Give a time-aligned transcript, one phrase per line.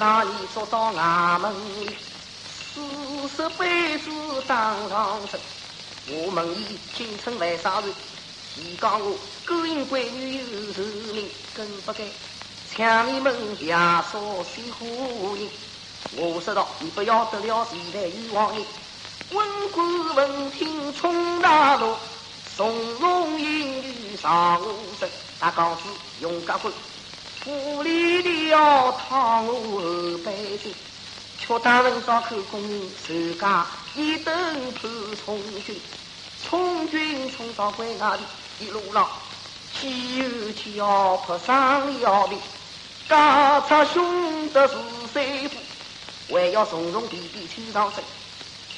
[0.00, 1.52] 那里坐到衙门
[1.82, 1.94] 里，
[2.72, 2.80] 四
[3.36, 4.10] 十辈子
[4.48, 5.38] 当上身。
[6.08, 7.92] 我问伊青春为啥事？
[8.56, 10.82] 伊讲我勾引闺女有仇
[11.14, 11.22] 人，
[11.54, 12.02] 更不该
[12.74, 15.46] 抢你们家少些妇人。
[16.16, 18.64] 我说道：你不要得了现在冤枉人。
[19.32, 21.94] 文官闻听冲大怒，
[22.56, 25.06] 从容引女上我身。
[25.38, 25.82] 大刚子
[26.22, 26.72] 用家棍，
[27.42, 30.74] 府里的要讨我后背心，
[31.38, 34.34] 却当人招口公人受家一等
[34.74, 34.90] 判
[35.24, 35.80] 从军。
[36.42, 38.22] 从军冲到关那里，
[38.58, 39.08] 一路上
[39.72, 42.36] 岂有天要破伤了的，
[43.08, 44.74] 家出兄弟是
[45.14, 45.56] 谁夫？
[46.34, 48.04] 还要从容地地去上身。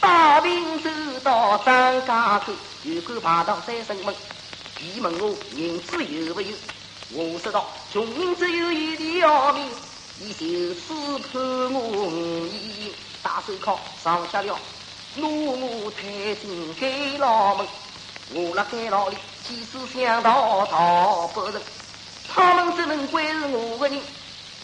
[0.00, 0.90] 大兵走
[1.24, 2.52] 到张家口，
[2.84, 4.14] 有官爬到三圣门，
[4.80, 6.56] 疑问我银子有没有？
[7.10, 9.68] 我说道：穷人只有一条命，
[10.20, 11.42] 你就是判
[11.74, 14.58] 我五亿大手铐上下了。
[15.16, 17.66] 怒我抬进监牢门，
[18.32, 21.60] 我那监牢里即使想逃逃不成，
[22.32, 24.02] 他们只能归是我的人，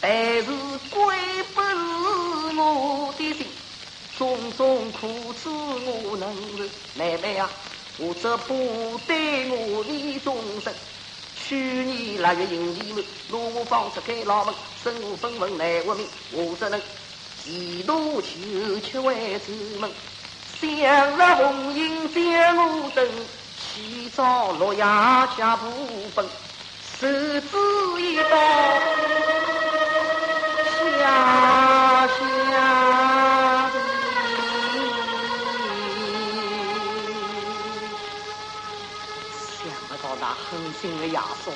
[0.00, 0.10] 但
[0.44, 0.44] 是
[0.90, 1.16] 归
[1.52, 3.46] 不是我的心。
[4.16, 5.50] 种种苦楚
[5.84, 7.50] 我能忍，妹妹啊，
[7.98, 10.20] 我这不对我的。
[10.20, 10.72] 终身。
[11.48, 14.52] 去年腊月阴地门，若我放出开牢门，
[14.82, 16.80] 身无分文难活命，我只能
[17.44, 18.26] 几度求
[18.80, 19.88] 却为出门。
[20.60, 20.66] 向
[21.16, 23.08] 日红缨将我等，
[23.56, 25.70] 起早落夜家不
[26.14, 26.26] 分，
[26.98, 27.46] 手指
[28.02, 28.30] 一刀
[30.98, 32.10] 下下
[33.70, 33.74] 的，
[39.62, 41.52] 想不到那狠心的亚索，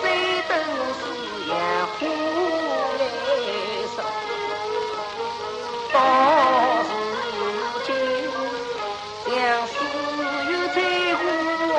[0.00, 0.02] 三
[0.48, 0.52] 等
[0.94, 1.02] 四
[1.46, 1.52] 也
[1.98, 2.00] 呼
[2.98, 3.02] 来
[3.88, 3.96] 声
[5.92, 5.96] 到
[7.38, 7.42] 如
[7.86, 7.88] 今
[9.32, 9.36] 良
[9.66, 9.70] 师
[10.50, 10.78] 又在
[11.16, 11.20] 乎
[11.72, 11.76] 我